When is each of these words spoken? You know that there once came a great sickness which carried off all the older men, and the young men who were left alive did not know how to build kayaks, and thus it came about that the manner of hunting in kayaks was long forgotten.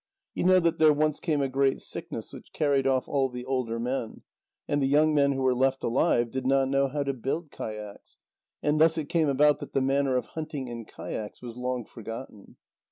You 0.33 0.45
know 0.45 0.59
that 0.59 0.79
there 0.79 0.91
once 0.93 1.19
came 1.19 1.43
a 1.43 1.47
great 1.47 1.79
sickness 1.79 2.33
which 2.33 2.53
carried 2.53 2.87
off 2.87 3.07
all 3.07 3.29
the 3.29 3.45
older 3.45 3.79
men, 3.79 4.23
and 4.67 4.81
the 4.81 4.87
young 4.87 5.13
men 5.13 5.33
who 5.33 5.43
were 5.43 5.53
left 5.53 5.83
alive 5.83 6.31
did 6.31 6.47
not 6.47 6.69
know 6.69 6.87
how 6.87 7.03
to 7.03 7.13
build 7.13 7.51
kayaks, 7.51 8.17
and 8.63 8.81
thus 8.81 8.97
it 8.97 9.09
came 9.09 9.29
about 9.29 9.59
that 9.59 9.73
the 9.73 9.79
manner 9.81 10.17
of 10.17 10.25
hunting 10.33 10.69
in 10.69 10.85
kayaks 10.85 11.43
was 11.43 11.55
long 11.55 11.85
forgotten. 11.85 12.55